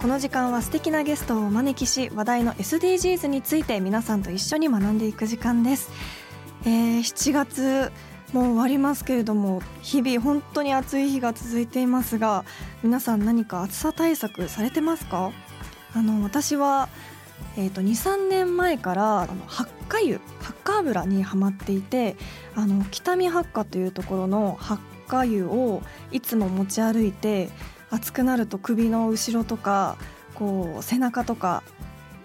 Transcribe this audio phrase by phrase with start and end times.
[0.00, 5.90] この時間は素敵なゲストをお招きし話題の SDGs について皆さんと一緒に学んでいく時間です、
[6.64, 7.92] えー、7月
[8.32, 12.44] もう終わりますけれども日々本当に暑い日が続いていますが
[12.82, 15.32] 皆さん何か暑さ対策されてますか？
[15.94, 16.88] あの私は
[17.56, 22.16] えー、と23年前からあの発火油発火油にはまっていて
[22.54, 25.82] あの北見発火というところの発火油を
[26.12, 27.48] いつも持ち歩いて
[27.90, 29.96] 暑くなると首の後ろとか
[30.34, 31.62] こう背中とか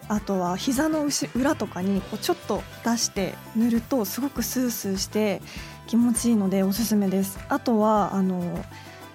[0.08, 5.42] あとは膝の裏とかにこうちょっと出して塗るとすごくスースーして
[5.88, 7.40] 気持ちいいのでおすすめです。
[7.50, 8.64] あとはあの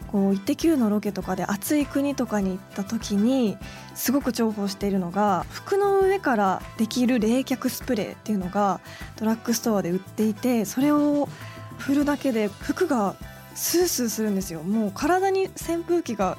[0.06, 3.58] こうイッテ Q のロケとかで暑い国とかに行った時に
[3.94, 8.80] すごく重宝しているのが服の上からできる冷却スプレーっていうのが
[9.16, 11.28] ドラッグストアで売っていてそれを
[11.78, 13.16] 振るだけで服が
[13.56, 14.62] スースーするんですよ。
[14.62, 16.38] もう体に扇風機が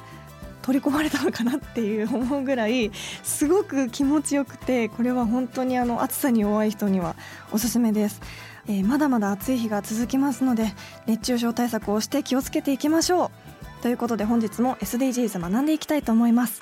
[0.62, 2.92] 取り込まれたのかなっていう思うぐらい
[3.24, 7.16] すごく気持ちよくてこれは本当にあの暑さに弱い人には
[7.54, 8.20] おすすめです、
[8.68, 10.74] えー、まだまだ暑い日が続きますので
[11.06, 13.32] 熱中症対策をして気をつけていきましょ
[13.80, 13.82] う。
[13.82, 16.62] ということで本日も SDGs 学んでいきたいと思います。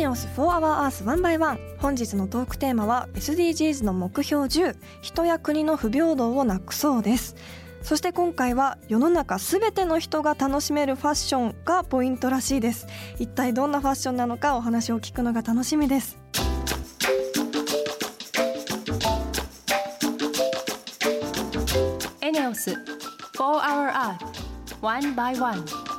[0.00, 7.36] ネオス4 Hour ースワンバイワン本日のトークテーマは SDGs の目標10人や国の不平等をなくそうです。
[7.82, 12.86] そして今回は世の中すべての人が楽しめるファッションがポイントらしいです。
[13.18, 16.16] 一体どんなファッションなのかお話を聞くのが楽しみです。
[22.22, 22.78] エネオス4
[23.36, 24.16] Hour Earth
[24.80, 25.89] 1 by 1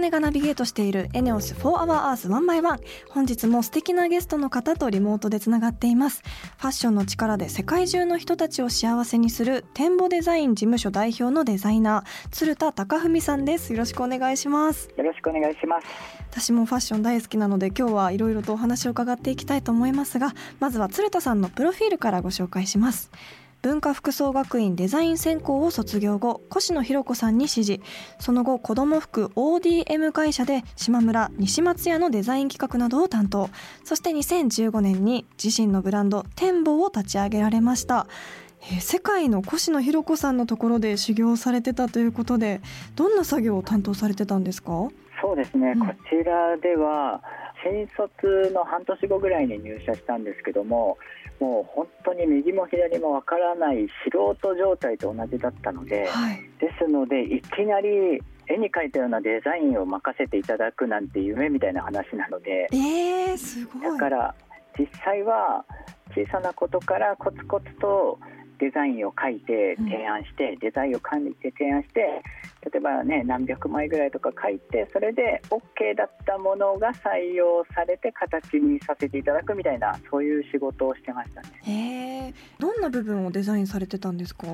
[0.00, 2.80] 金がナビゲートしているエネオス 4HourEarth ワンバイワン
[3.10, 6.22] 本日も素敵なゲストの方とリモートでつながっています。
[6.56, 13.74] ファッションの力で世界中の人たちを幸せにする展望デザイン事務所代表のデザイナー鶴田貴文さんです。
[13.74, 14.88] よろしくお願いします。
[14.96, 15.86] よろしくお願いします。
[16.30, 23.10] 私もファッション大好きなので今日はいろいろとお話を伺っていきたいと思いますがまずは鶴田さんのプロフィールからご紹介します。
[23.62, 27.80] 文化服装学院デザイン専攻を卒業後越野博子さんに師事
[28.18, 33.50] その後子ども服 ODM 会社で島村西松屋のデザイン企画などを担当。
[33.84, 38.06] そして2015年に自身のブランド展望を立ち上げられました、
[38.80, 42.60] 世界の越野博子さんのところで修行されてたということで
[42.94, 44.88] どんな作業を担当されてたんですか？
[45.22, 47.22] そうですね、うん、こちらでは
[47.64, 50.98] 新卒の半年後ぐらいに入社したんですけども
[51.40, 63.82] もう本当に右も左もわからない素人状態と同じだったので、はい、ですのでいきなり絵に描いたようなデザインを任せていただくなんて夢みたいな話なので、えー、すごい。
[63.82, 64.34] だから
[64.78, 65.64] 実際は
[66.14, 68.18] 小さなことからコツコツと
[68.60, 72.00] デザインを書いて提案して、うん、デザインを管理して提案して
[72.70, 81.48] 例えばね何百枚ぐらいとか書いてそれで OK だったものが採用されて形にさせていただくみたいなそういう仕事をしてましたね。
[81.64, 84.46] へどんな部分をデザインされてたんですか？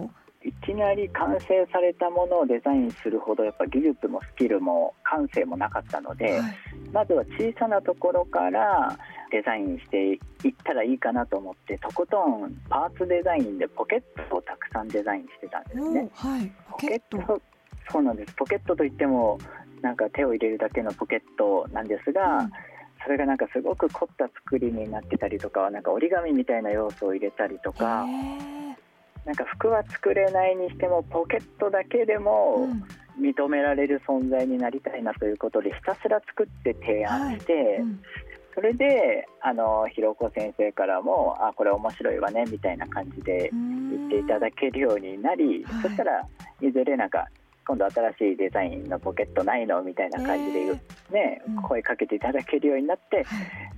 [0.47, 6.57] いきなり完成されたものをデザインするほどやっぱ技術もスキルも感性もなかったので、はい、
[6.93, 8.97] まずは小さなところから
[9.33, 10.19] デザインしていっ
[10.63, 16.09] たらいいかなと思ってとことんパーツデザインでポケットをたくさんデザインしてたんですね。
[16.15, 17.43] はい、ポケット。
[17.91, 18.35] そうなんです。
[18.35, 19.39] ポケットといっても
[19.83, 22.51] なんか手を入れるだけのポケットなんですが、うん、
[23.03, 28.07] それがなんかすごく凝った作りになってたりとかなんか折り紙みたいな要素を入れたりとか
[29.27, 32.69] なんか服は作れないにしてもポケットだけでも
[33.21, 37.65] 認められる存在になりたいなということでひたすら作って提案して、はい。
[37.79, 38.01] うん、
[38.55, 46.23] それであのひろこ先生からもあこれ面白いわねみたいな感じで言っていただけるようになり、そしたら
[46.61, 47.27] いずれなんか
[47.67, 49.83] 今度新しいデザインのポケットないの？
[49.83, 50.73] みたいな感じで、
[51.11, 53.27] ね、声かけていただけるようになって、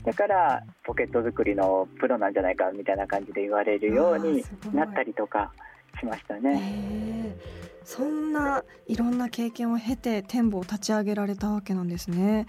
[0.09, 5.53] だからポケット作りのプロなんじゃないかみたいな感じで言われるようになったりとか
[6.01, 7.37] しましたね。
[7.85, 12.47] そんないろんな経験を経て天保を立ち上げられたわけなんですね。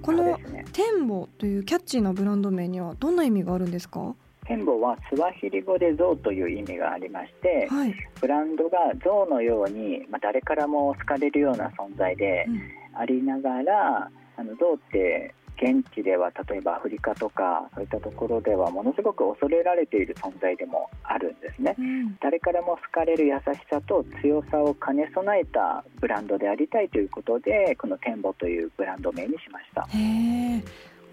[0.00, 0.38] この
[0.72, 4.14] 天保というキャッチーなブランド名にはどんな意味があるんですか？
[4.46, 12.46] 天母はスワヒリ語で象という意味がありまして、はい、ブランドが象のように、まあ、誰からも好かれるような存在で
[12.94, 29.86] ありながら、うん、あの象って現地では例えばアフリカとかそういったところではものすごく恐れられている存在でもあるんですね、うん、誰からも好かれる優しさと強さを兼ね備えたブランドでありたいということでこの天母というブランド名にしました。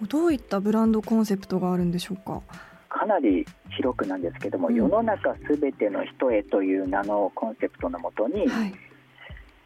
[0.08, 2.42] どういったブランドコンセプトがあるんでしょうか？
[2.88, 3.46] かなり
[3.78, 8.74] 広くなんですけども、うん、世の中すべての人へという名のコンセプトのもとに、はい、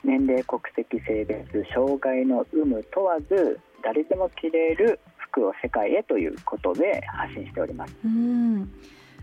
[0.04, 7.96] 年齢国籍性別障害の有無問わず誰でも着れる服を世界へということで発信しております。
[8.06, 8.72] うん。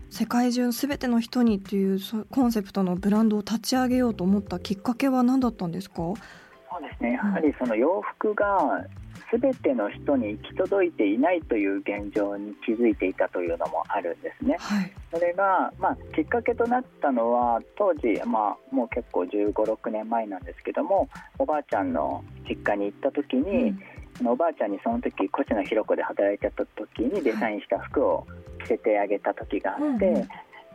[0.09, 1.99] 世界中すべての人にという
[2.29, 5.95] コンセプトのブランドを立ち上げようと思ったきっかけは何だったんですか？
[5.97, 6.15] そう
[6.81, 7.13] ですね。
[7.13, 8.85] やはりその洋服が
[9.31, 14.57] 全ての人に行き届いていないという現状に気づいていたというのもあるんですね。
[14.59, 21.07] はい、それが、まあ、きっかけとなったのは当時、まあ、もう結構1 5 6年前なんですけども
[21.39, 23.79] おばあちゃんの実家に行った時に、うん、
[24.29, 28.27] おばあちゃんにその時越野弘子で働いてた時にデザインした服を
[28.63, 30.05] 着せてあげた時があって。
[30.07, 30.27] うんうん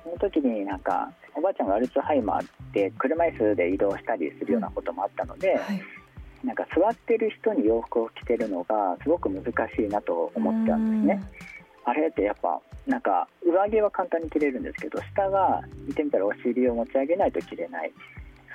[0.06, 5.82] その時になんかおばあちゃんがアルツハイマーで車椅子で移動したりするようなこともあったので、はい、
[6.44, 11.30] なんか座ってる人に洋服を着てるのがすごく難しいなと思ったんですね。
[11.84, 17.92] あれってやっぱなんか上着は簡単に着れるんですけど下が見てみたらお尻を持ち上げないと着れない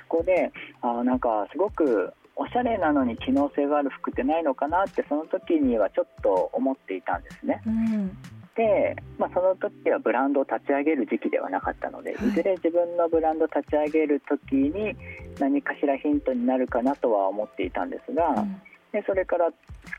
[0.08, 0.50] そこで
[0.80, 7.62] あなんかすごくおしゃれなのに機能性がある服ってないのかなってその時にはちょっと思っていたんですね。
[7.66, 8.16] うん
[8.56, 14.94] で、まあ、その時はブランドを立ち上げる時期ではなかったので、い、ずれ自分のブランドを立ち上げる時に
[15.38, 18.60] 何かしらヒントになるかなとは思っていたんですが、うん、
[18.92, 19.48] でそれから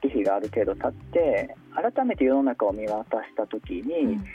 [0.01, 1.55] 月日がある程度経って
[1.93, 4.25] 改めて世の中を見渡した時に、うん、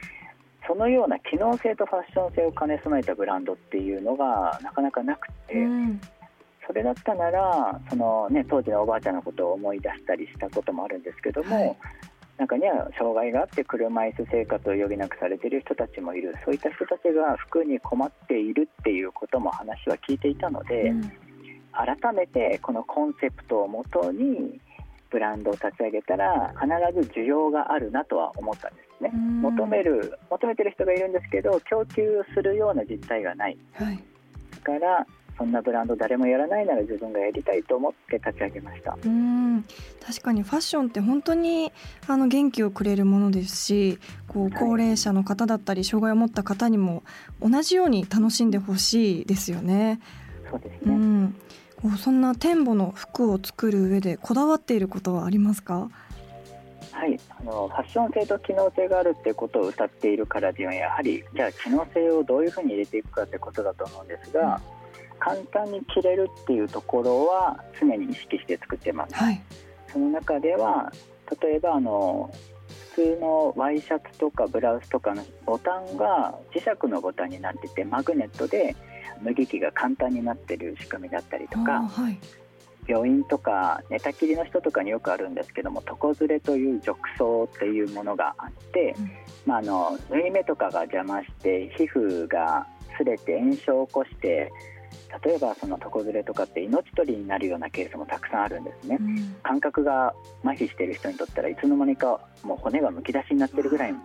[0.67, 5.55] そのような機能性とファッション性を兼ね備えたブランドっていうのがなかなかなくて。
[5.55, 6.01] うん
[6.69, 11.77] それだったならその、ね、当時のおばあちゃんのことを思い出したりしたこともあるんですけども、はい、
[12.37, 16.35] 中には障害があって車椅子生活を余儀なくされている人たちもいる。
[16.45, 21.03] そういった人たちが服に困っているっていうことも話は聞いていたので、うん、
[21.73, 24.61] 改めてこのコンセプトをもとに
[25.11, 26.67] ブランドを立ち上げたら必
[27.09, 35.07] ず需要があるなとは思ったんですね、求める求めてる人がいるんですけど供給するような実態がない、はい、だから
[35.39, 38.99] そんなブランド誰もやらないなら自分がやりたいと思って立ち上げました。
[39.01, 39.65] うん。
[40.05, 41.73] 確かにファッションって本当に
[42.09, 47.05] あの元気をくれるものですしこう高齢者の方だったり障害を持った方にも
[47.41, 50.01] 同じように楽しんでほしいですよね。
[50.51, 51.37] そうですね、うん、
[51.81, 55.89] こうそんな天母の服を作る上でこだわっていることはありますか？
[56.91, 57.21] はい。
[57.31, 64.78] あのファッション性と機能性があるっていうことを歌っているからにはやはりじゃあ機能性をどういうふうに入れていくかってことだと思うんですが、うん
[65.19, 69.43] 簡単に着れるっていうところは常に意識して作ってます、はい、
[69.93, 70.93] その中では
[71.43, 72.33] 例えばあの
[72.95, 78.75] 普通のワイシャツとかブラウスとかのボタンが磁石のボタンになっててマグネットで
[79.25, 82.19] 脱ぎ着が簡単になってる仕組みだったりとか、はい、
[82.89, 89.11] 病院とか寝たきりの人とかによくあるんですけども床ずれという褥瘡っていうものがあって、うん、
[89.47, 92.67] まあ、あの縫い目とかが邪魔して皮膚が
[92.99, 94.51] 擦れて炎症を起こして
[95.25, 100.15] 例えばその床ずれとかって命取りになるようなケースもたくさんあるんですね、うん、感覚が
[100.45, 103.99] 麻痺している人にとったらいつの間にかもう骨がむき出しになってるぐらいに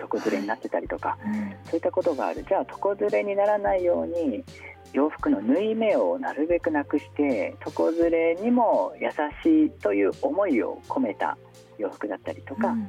[0.00, 2.44] 床ずれになってたりとか、うん、そういったことがある。
[2.48, 4.44] じゃあ床ずれにならないように
[4.92, 9.08] 洋服の縫い目をなるべくなくして床ずれにも優
[9.42, 11.38] しいという思いを込めた
[11.78, 12.88] 洋服だったりとか、うん、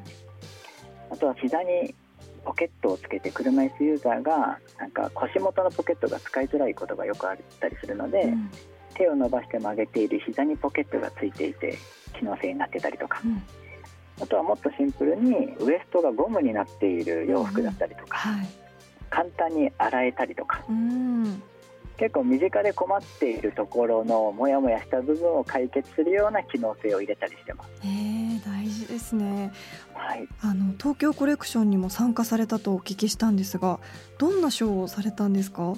[1.11, 1.95] あとは膝に
[2.45, 8.51] ポケットをつけて車椅子ユーザーがなんか腰元のポケットが使いづらいことがよくあったりするので、うん。
[8.95, 11.77] 手を伸ばして曲げている膝にポケットがついていて
[12.17, 13.41] 機能性になってたりとか、うん。
[14.21, 18.47] あとはもっとシンプルにウエストがゴムになっている洋服だったりとか、はい。
[19.09, 20.63] 簡単に洗えたりとか。
[20.69, 21.41] うん。
[21.97, 27.69] 結構身近で困っているところのモヤモヤした部分を解決するような機能性を入れたりしてます。
[28.83, 29.51] えー、大事ですね。
[29.93, 33.79] はい、あの東京コレクションにも参加されたとお聞きしたんですが
[34.17, 35.75] どんなショーをされたんですか？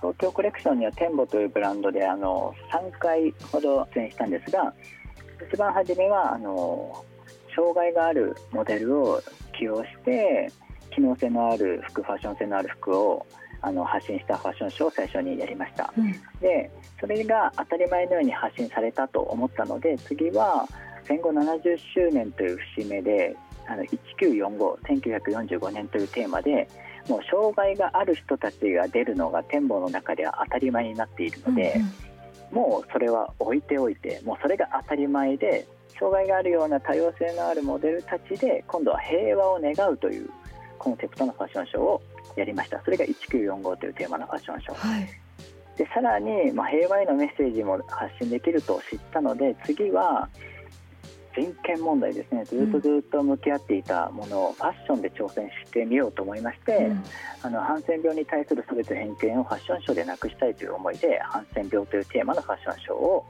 [0.00, 4.72] 東京コレクションにはテンボというブランドであの3回ほど出演したんですが
[5.50, 7.04] 一番初めはあの
[7.56, 9.20] 障害があるモデルを
[9.58, 10.52] 起用して
[10.94, 13.26] 機能性のある服ファッション性のある服を
[13.60, 15.92] あの発信したファッションショーを最初にやりました。
[15.98, 16.12] うん。
[16.40, 16.70] で
[17.00, 20.64] それが当たり前のように発信されたと思ったので次は
[21.06, 23.36] 戦後70周年という節目で
[23.66, 26.68] あの19451945年というテーマで
[27.08, 31.80] もう障害がある人たちが出るのが展望の中では当たり前になっているので、
[32.50, 35.66] もうそれは置いておいてもうそれが当たり前で
[35.98, 40.30] 障害があるような多様性のあるモデルたちで今度は平和を願うという
[40.78, 42.02] コンセプトのファッションショーを
[42.36, 42.80] やりました。
[42.84, 44.74] それが1945というテーマのファッションショー。
[44.74, 45.08] はい。
[45.76, 50.28] でさらに、まあ、平和へのメッセージも発信できると知ったので次は
[51.36, 52.44] 人権問題ですね。
[52.44, 57.04] ずっとずっと向き合っていたものをファッションで挑戦してみようと思いまして、うん。
[57.42, 63.24] あのハンセン病に対する差別偏見をファッションショーでなくしたいという思いでハンセン病というテーマのファッションショーを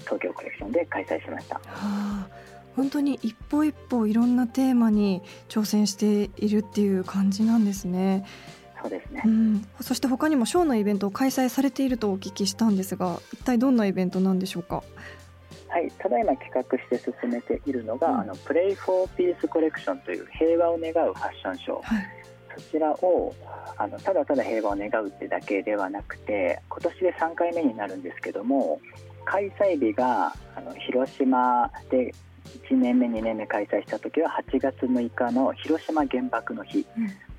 [0.00, 1.54] 東京コレクションで開催しました。
[1.56, 2.28] はあ。
[2.74, 8.24] 本当に一歩一歩いろんなテーマに挑戦しているっていう感じなんですね。
[8.80, 9.22] そうですね。
[9.24, 14.82] うん、そして他にもショーのイベントを開催されているとお聞きしたんですが一体どんなイベントなんでしょうか？
[15.72, 18.20] はい、ただいま企画して進めているのが、うん。
[18.20, 21.82] あのプレイ・フォー・ピース・コレクションという平和を願うファッションショー。
[21.82, 22.06] はい。
[22.54, 23.34] そちらを
[23.78, 28.78] あのただただ平和を願うってだけではなくて今年で3回目になるんですけども
[29.24, 32.14] 開催日があの広島で
[32.68, 36.84] 1年目2年目開催した時は8月6日の広島原爆の日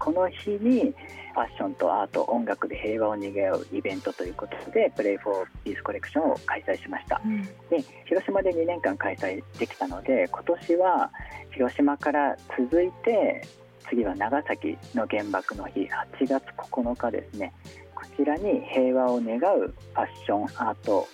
[0.04, 0.94] この日に
[1.34, 7.22] ファッションとアート音楽で平和を願うイベントということでプレイ・フォー・ピース・コレクションを開催しました。
[7.24, 7.42] うん。
[7.42, 11.10] で広島で2年間開催できたので今年は
[11.52, 13.48] 広島から続いて
[13.90, 15.88] 次は長崎の原爆の日
[16.20, 17.54] 8月9日ですね。
[17.96, 21.08] こちらに平和を願うファッションアート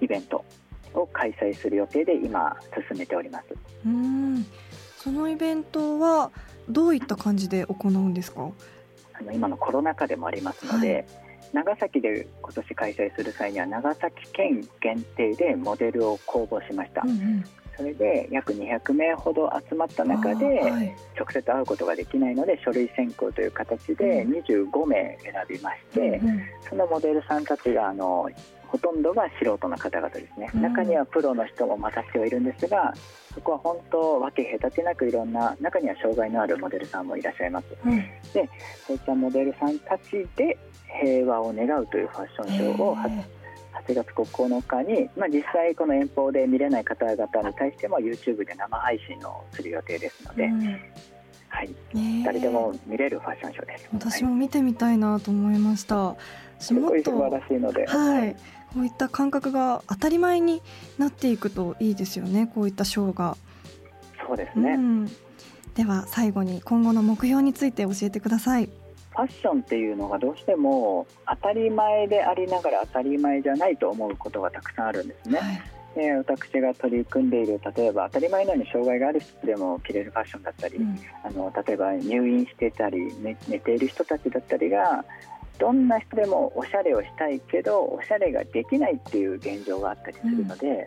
[0.00, 0.44] イベント
[0.94, 2.56] を開催する予定で今
[2.90, 3.46] 進めております。
[3.86, 4.44] うん。
[4.96, 6.32] そのイベントは
[6.68, 8.50] どういった感じで行うんですか？
[9.14, 11.06] あの今のコロナ禍でもありますので、
[11.52, 17.44] は長崎で今年開催する際には長崎県限定でモデルを公募しました、うんうん。
[17.76, 20.60] それで約200名ほど集まった中で、
[21.18, 24.32] 直接会うことができないので書類選考という形でうん。
[24.40, 26.42] 25名選びまして、うんうん。
[26.68, 28.28] そのモデルさんたちがあの
[28.68, 30.62] ほとんどが素人の方々ですね、うん。
[30.62, 32.92] 中にはプロの人も混ざってはいるんですが
[33.34, 37.66] そこは本当分け隔てなくいろんな中には障害のあるモデルさんもいらっしゃいます。
[37.84, 38.04] うん。
[38.86, 40.58] そういったモデルさんたちで
[41.00, 43.08] 平和を願うというファッションショーをは
[43.86, 50.80] 8月9日に、まあ、実際この遠方で見れない方々に対しても YouTube で生配信をする予定ですので、うん。
[51.48, 51.70] はい、
[52.24, 53.88] 誰でも見れるファッションショーです。
[53.92, 54.32] 私はい。
[54.32, 56.16] も見てみたいなと思いました。
[56.58, 58.36] すごい素晴らしいので、とはい、
[58.74, 60.62] こういった感覚が当たり前に
[60.98, 62.50] なっていくといいですよね。
[62.54, 63.36] こういったショーが。
[64.26, 65.06] そうですね、うん、
[65.74, 68.66] では最後に今後の目標について教えてください。
[68.66, 75.38] ファッションっていうのがどうしても当たり前でありながら当たり前じゃないと思うことがたくさんあるんですね。
[75.38, 75.62] はい
[75.96, 85.04] で私が取り組んでいる例えば当たり前のように障害がある人でも着れるファッションだったり、うんあの例えば入院してたり寝寝ている人たちだったりが
[85.58, 90.86] どんな人でもおしゃれをしたいけどおしゃれができないっていう現状があったりするので、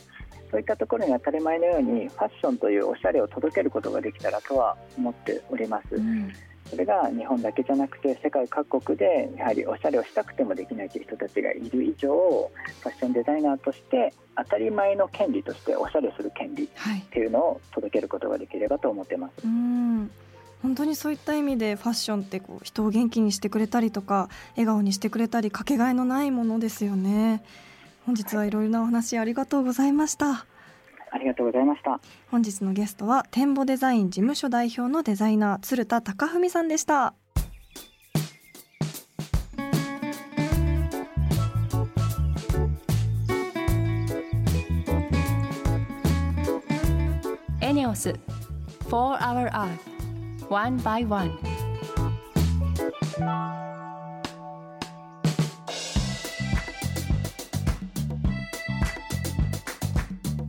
[0.52, 5.96] そういったところに当たり前のようにファッションというおしゃれを届けることができたらとは思っております。
[5.96, 6.32] うん
[6.70, 12.52] それが日本だけじゃなくて世界各国でやはりおしゃれをしたくてもできないという人たちがいる以上
[12.84, 17.02] ファッションデザイナーとして当たり前の権利としておしゃれする権利っはい。
[17.12, 19.34] ていうのを届けることができればと思ってます。
[19.44, 20.12] うん。
[20.62, 27.42] 本当にそういった意味でファッションってこう人を元気にしてくれたりとか笑顔にしてくれたりかけがえのないものですよね。
[28.06, 30.46] 本日はいろいろなお話ありがとうございました。
[31.12, 32.00] ありがとうございました。
[32.30, 37.14] 本日のゲストは展望デザイン事務所代表のデザイナー鶴田貴文さんでした。
[47.62, 48.16] エネオス
[48.90, 49.89] 4 Hour Earth
[50.50, 51.38] One by One.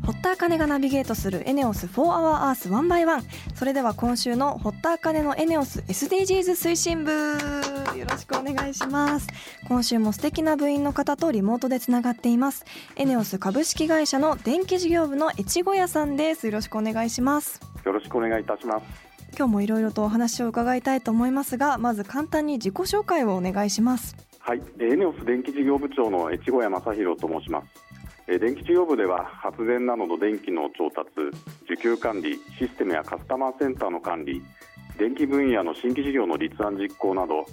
[0.06, 3.22] 堀田茜がナビゲートするエネオス4 Hour Earth 1 by 1
[3.54, 7.12] それでは今週の堀田茜のエネオス SDGs 推進部。
[7.12, 9.26] よろしくお願いします。
[9.68, 12.64] 今週も素敵な部員の方とリモートでつながっています。
[12.96, 16.46] エネオス株式会社の電気事業部の越後屋さんです。
[16.46, 17.60] よろしくお願いします。
[17.84, 24.16] よろしくお願いいたします今日もいろいろとお話を伺いたいと思いますがまず簡単に自己紹介をお願いします。
[24.38, 24.62] はい。
[24.80, 27.66] エネオス電気事業部長の越後屋正弘と申します。
[28.26, 31.10] え電気事業部では発電などの電気の調達
[31.68, 34.42] 需給管理システムやカスタマーセンターの管理
[34.98, 37.46] 電気分野の新規事業の立案実行など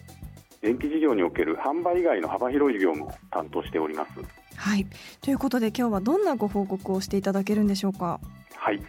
[0.61, 4.11] 電気事業における販売以外の幅広い事業も担当しております。
[4.55, 4.85] はい。
[5.21, 8.19] ということで今日はどんなご報告をしていただけるんでしょうか？
[8.55, 8.81] はい、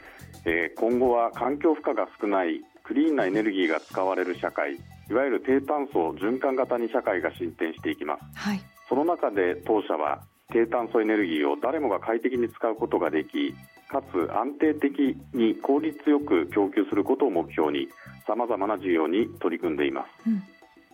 [0.44, 4.72] えー今後は環境負荷が少ないクリーンなエネルギーが使われる社会
[5.10, 8.22] いわゆる低炭素循環型に社会が進展していきます。
[8.34, 8.60] はい。
[8.88, 13.54] その中で当社は低炭素エネルギーを誰もが快適に使うことができ
[13.90, 17.88] かつ安定的に効率よく供給することを目標に
[18.26, 20.42] さまざまな事業に取り組んでいます、うん。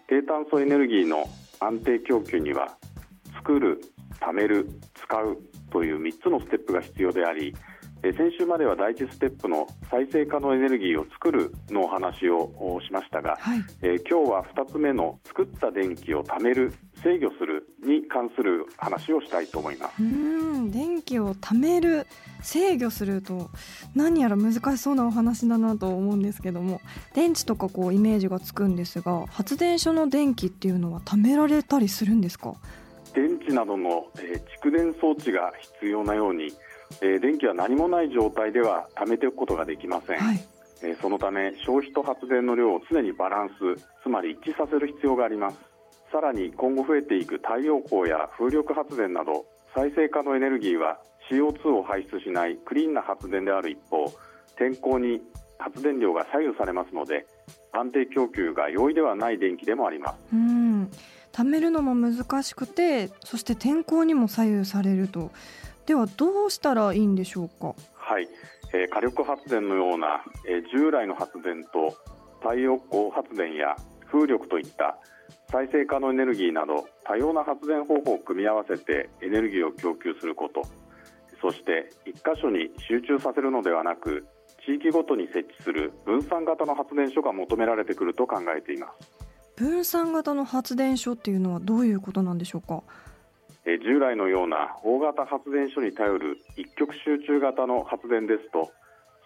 [0.09, 1.29] 低炭素エネルギーの
[1.61, 2.77] 安定供給には
[3.37, 3.81] 作る
[4.21, 5.39] 貯める使う
[5.71, 7.55] という3つのステップが必要であり
[8.07, 13.61] えー先週までは第一ステップの再生可能エネルギーを作るのお話をおしましたが、はい。
[13.83, 20.03] えー今日は2つ目の作った電気を貯める制御するに関する話をしたいと思います。
[20.03, 20.07] うー
[20.59, 22.07] ん電気を貯める
[22.43, 23.49] 制御すると
[23.95, 26.83] 何やら難しそうなお話だなと思うんですけども
[27.15, 32.55] 電池とかこうイメージがつくんですが発電所の電気っていうのは貯められたりするんですか？
[33.15, 36.51] 電池などの、えー蓄電装置が必要なように、
[37.01, 40.45] えー電気は何もない状態では貯めておくことができません、はい。
[40.83, 43.55] えーそのため消費と発電の量を常にバランス
[44.03, 45.57] つまり一致させる必要があります。
[46.13, 54.13] さらに今後増えていく太陽光や風力発電など再生可能エネルギーは CO2 を排出しないクリーンな発電である一方
[54.57, 55.21] 天候に
[55.59, 57.27] 発電量が左右されますので
[57.73, 60.19] 安定供給が容易ではない電気でもあります。
[60.33, 60.91] うーん。
[61.33, 65.33] 貯めるのも難しくてそして天候にも左右されると
[65.87, 67.75] ではどうしたらいいんでしょうか？
[67.95, 68.29] はい、
[68.73, 71.97] えー火力発電のような、えー従来の発電と
[72.41, 73.77] 太陽光発電や
[74.11, 74.99] 風力といった
[75.51, 80.63] 再生可能エネルギーなど多様な発電方法を組み合わせてエネルギーを供給すること。
[81.41, 84.27] そして一箇所に集中させるのではなく
[84.65, 89.11] 地域ごとに設置する分散型の発電所が求められてくると考えています。
[89.55, 92.83] 分散型の発電所っていうのはどういうことなんでしょうか？
[93.67, 98.71] えー従来のような大型発電所に頼る一極集中型の発電ですと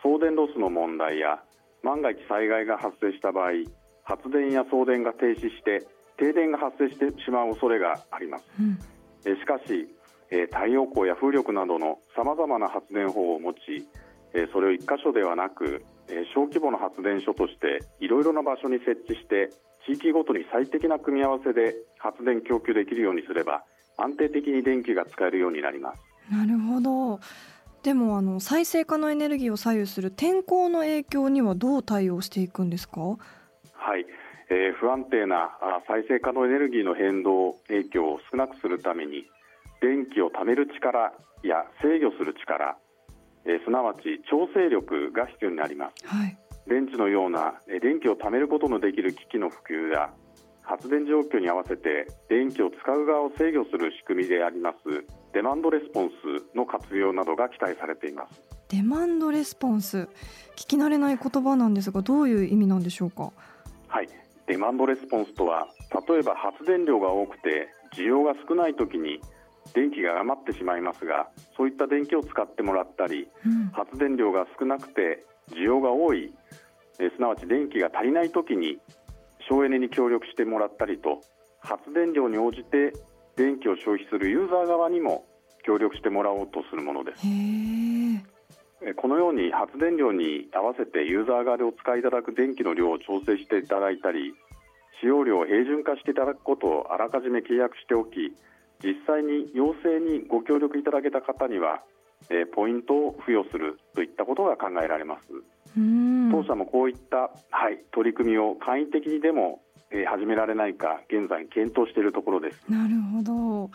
[0.03, 1.43] 送電ロスの問題や
[1.83, 3.53] 万が一災害が発生した場合
[4.05, 8.45] 発電や送電が停止して停電が発生してしまう恐れがあります。
[8.59, 8.79] うん。
[9.27, 9.89] えーしかし
[10.31, 13.87] えー太陽光や風力などのさまざまな発電法を持ち
[14.35, 19.51] えーそれを一箇所ではなくえー小規模な発電所としていろいろな場所に設置して
[19.87, 23.65] 地域ごとに最適な組み合わせで発電供給できるようにすれば
[23.99, 26.03] 安定的に電気が使えるようになります。
[26.31, 27.21] なるほど。
[27.83, 33.01] でもあの再生可能エネルギーを左右する天候の影響にはどう対応していくんですか？
[33.01, 33.17] は
[33.97, 34.05] い、
[34.51, 39.27] えー不安定なあ再生可能エネルギーの変動影響を少なくするために
[39.81, 41.13] 電気を貯める力
[41.45, 42.77] や制御する力、
[43.45, 46.07] えーすなわち調整力が必要になります。
[46.07, 46.37] はい。
[46.67, 50.11] 電池のようなえー電気を貯めることのできる機器の普及や
[50.69, 58.41] 発電状況に合わせて電気を使う側を制御する仕組みでありますデマンドレスポンスの活用などが期待されています。
[58.69, 60.09] デマンドレスポンス。
[60.57, 63.33] 聞き慣れない言葉なんですがどういう意味なんでしょうか？
[63.89, 64.09] はい、
[64.47, 65.69] デマンドレスポンスとは
[66.09, 69.21] 例えば発電量が多くて需要が少ない時に
[69.75, 73.69] 電気が余ってしまいますがそういった電気を使ってもらったりうん。
[73.73, 76.33] 発電量が少なくて需要が多い
[76.99, 78.79] えーすなわち電気が足りない時に
[79.49, 81.23] 省エネに協力してもらったりと
[81.61, 82.93] 発電量に応じて
[83.37, 85.25] 電気を消費するユーザー側にも
[85.65, 87.23] 協力してもらおうとするものです。
[88.97, 94.35] このように発電量に合わせてユーザー側でお使いいただく電気の量を調整していただいたり
[95.01, 98.33] 使用量を平準化していただくことをあらかじめ契約しておき
[98.83, 101.83] 実際に要請にご協力いただけた方には、
[102.31, 105.27] えーポイントを付与するといったことが考えられます。
[105.33, 112.63] うん当社もこういった、はい、取り組みを簡易的にでも、えー始められないか現在検討しているところです。
[112.69, 113.71] なるほど。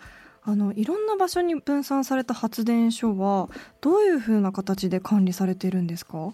[0.45, 3.47] あのいろんな場所に分散された発電所は
[3.79, 6.33] どういうふうな形で管理されているんですか？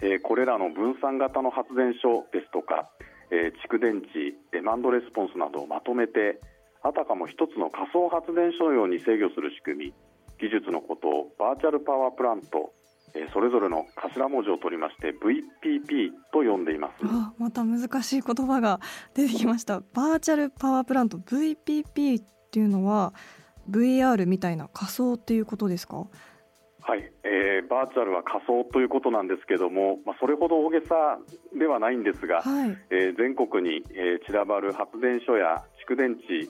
[0.00, 2.88] えーこれらの分散型の発電所ですとか、
[3.30, 6.40] えー蓄電池デマンドレスポンスなどをまとめて
[6.82, 9.94] あたかも一つの仮想発電所のように制御する仕組み
[10.40, 12.72] 技術のことをバーチャルパワープラント、
[13.14, 16.94] えーそれぞれの頭文字を取りまして VPP と呼んでいます。
[17.04, 18.80] あまた難しい言葉が
[19.14, 19.80] 出てきました。
[19.80, 23.12] バーチャルパワープラント VPP っていうのは
[23.70, 26.06] VR みたいな仮想っていうことですか？
[26.84, 31.18] はい、えーバーチャルは仮想ということなんですけども、まあ、それほど大げさ
[31.56, 32.76] ではないんですが、はい。
[32.90, 36.48] えー全国に、えー散らばる発電所や蓄電池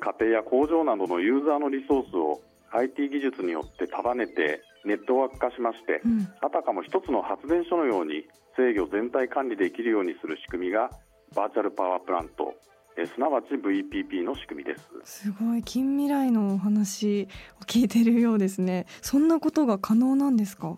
[0.00, 2.40] 家庭や工場などのユーザーのリソースを
[2.72, 8.24] IT 技術によって束ねてネットワーク化しまして、うんあたかも一つの発電所のように
[8.56, 10.90] 制御全体管理できるようにする仕組みが
[11.34, 12.54] バーチャルパワープラント、
[12.96, 14.88] えーすなわち VPP の仕組みです。
[15.04, 17.26] すごい近未来のお話
[17.60, 20.76] を聞いてるようですねそんなことが可能なんですか？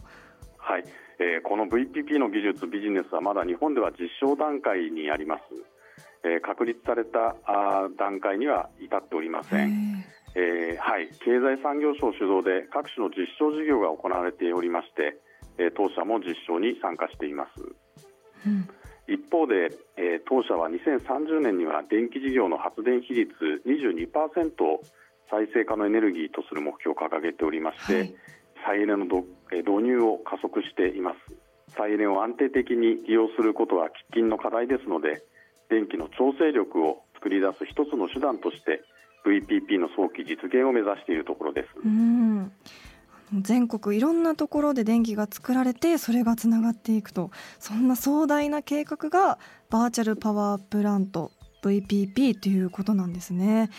[0.59, 0.85] はい、
[1.19, 5.43] えーこの VPP の技術、ビジネスはまだ日本では実証段階にあります。
[6.25, 9.96] えー確立されたあー段階には至っておりません。
[10.37, 15.17] えーはい、経済産業省主導で各種の実証事業が行われておりまして、
[15.57, 17.65] えー当社も実証に参加しています。
[18.45, 18.69] うん。
[19.09, 23.33] 一方で、えー当社は2030年には電気事業の発電比率
[23.65, 24.13] 22%
[24.65, 24.85] を
[25.31, 28.15] 再生可能エネルギーとする目標を掲げておりまして、はい。
[28.67, 31.73] 再エネのどえー導入を加速しています。
[31.73, 35.25] 再エネを安定的に利用することは喫緊の課題ですので
[35.71, 38.83] 電気の調整力を作り出す一つの手段として
[39.27, 42.53] VPP の早期実現を目指しているところです、うん。
[43.41, 47.31] 全国いろんなところで電気が作られてそれがつながっていくと。
[47.59, 53.71] そんな壮大な計画がバーチャルパワープラント VPP ということなんですね、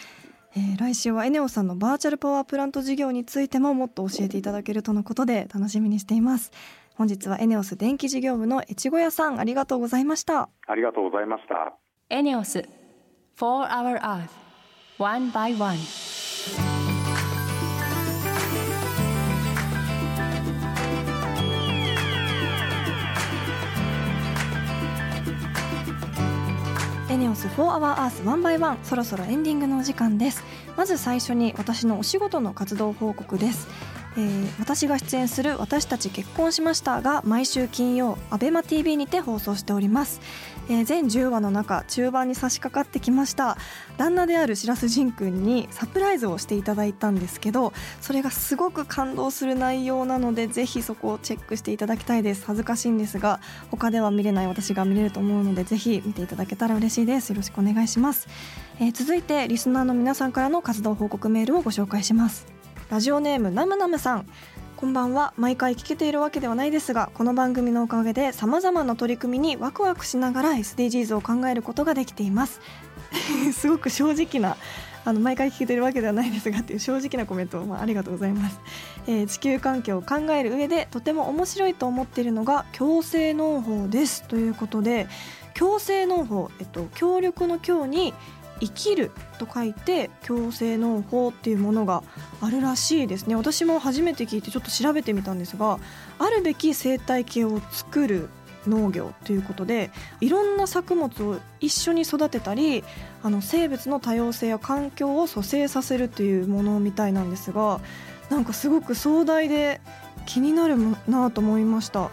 [0.56, 6.52] えー来週はエネオさんのバーチャルパワープラント事業についてももっと教えていただけるとのことで楽しみにしています。
[6.96, 10.50] 本日はエネオス電気事業部の越後屋さんありがとうございました。
[10.68, 11.76] ありがとうございました。
[12.10, 12.68] エネオス
[13.36, 14.47] For Our Earth
[15.00, 15.78] One by One.
[27.10, 30.44] エネオス4 Hour Earth 1 by 1そろそろエンディングのお時間です。
[30.76, 33.68] まず最初に私のお仕事の活動報告です、
[34.16, 40.22] えー私が出演する私たち結婚しましたが毎週金曜アベマ t v にて放送しております、
[40.70, 43.58] えー全10話の中中盤に差し掛かってきました。
[43.98, 52.46] 旦那である白洲仁君にサプライズをしていただいたんですけどそれがすごく感動する内容なのでぜひそこをチェックしていただきたいです。
[52.46, 53.40] 恥ずかしいんですが
[53.72, 57.30] 他では見れない私が見れると思うのでぜひ見ていただけたら嬉しいです。
[57.30, 58.28] よろしくお願いします、
[58.80, 62.46] えー続いてリスナーの皆さんからの活動報告メールをご紹介します。
[62.90, 64.28] ラジオネームナムナムさん。
[64.78, 65.34] こんばんは。
[65.38, 72.62] 毎回聞けているわけではないですがこの番組のおかげで様々な取り組みにワクワクしながら SDGs を考えることができています。
[73.54, 74.56] すごく正直な
[75.04, 78.60] あの毎回聞けてるわけではないですがっていう正直なコメントを、まあ、ありがとうございます、
[79.08, 84.24] えー地球環境を考える上でとても面白いと思っているのが共生農法です。
[84.28, 85.08] ということで
[85.56, 88.14] 共生農法、えっと、協力の協に
[88.60, 92.04] 生きると書いて共生農法っていうものが
[92.42, 93.36] あるらしいですね。
[93.36, 95.80] 私も初めて聞いてちょっと調べてみたんですが
[96.20, 98.30] あるべき生態系を作る
[98.68, 102.84] 農業ということでいろんな作物を一緒に育てたり
[103.24, 107.80] あの生物の多様性や環境を蘇生させるというものみたいなんですが
[108.30, 109.80] なんかすごく壮大で
[110.26, 110.76] 気になる
[111.08, 112.10] なと思いました。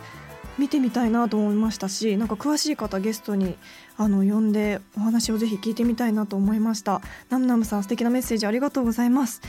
[0.56, 3.56] 見てみたいなと思いましたしなんか詳しい方ゲストに
[3.96, 7.00] あの呼んでお話をぜひ聞いてみたいなと思いました。
[7.30, 9.40] ナムナムさん素敵なメッセージありがとうございます。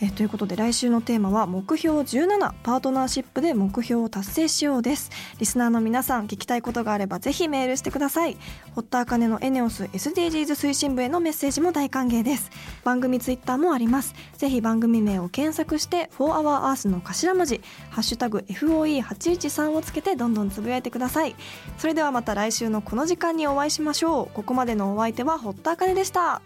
[0.00, 5.10] えということで来週のテーマは目標17パートナーシップで目標を達成しようです。
[5.40, 8.36] リスナーの皆さん聞きたいことがあればぜひメールしてください。
[8.76, 12.50] 堀田茜のエネオス SDGs 推進部へのメッセージも大歓迎です。
[12.84, 14.14] 番組ツイッターもあります。
[14.36, 21.34] ぜひ番組名を検索して4 Hour Earth の頭文字ハッシュタグ FOE813 をつけてどんどんつぶやいてください。
[21.76, 24.28] それではまた来週のこの時間にお会いしましょう。
[24.32, 26.40] ここまでのお相手は堀田茜でした。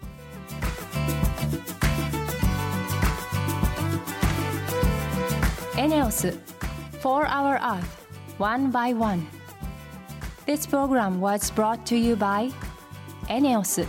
[5.83, 6.31] エネオス
[7.01, 7.83] For Our Earth
[8.39, 9.27] One by One
[10.45, 12.53] This program was brought to you by
[13.27, 13.85] エネオス